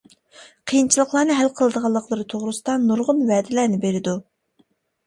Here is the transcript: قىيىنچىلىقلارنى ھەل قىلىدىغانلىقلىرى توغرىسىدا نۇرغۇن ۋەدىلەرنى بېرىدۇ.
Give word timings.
قىيىنچىلىقلارنى 0.71 1.35
ھەل 1.41 1.51
قىلىدىغانلىقلىرى 1.59 2.27
توغرىسىدا 2.35 2.79
نۇرغۇن 2.89 3.25
ۋەدىلەرنى 3.35 3.83
بېرىدۇ. 3.87 4.21